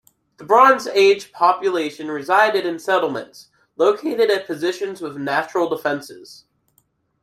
[0.37, 6.45] The Bronze Age population resided in settlements located at positions with natural defenses.